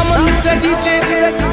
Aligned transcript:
Come 0.00 0.12
on, 0.12 0.26
Mr. 0.26 0.58
DJ. 0.62 1.49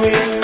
Me? 0.00 0.41